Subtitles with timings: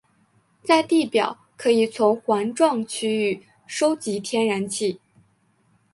[0.63, 4.99] 在地表可以从环状区域收集天然气。